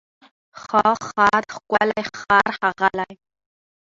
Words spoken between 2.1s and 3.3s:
ښار، ښاغلی